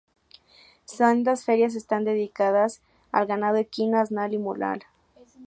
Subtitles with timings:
[0.85, 4.81] Sendas ferias están dedicadas al ganado equino, asnal y mular.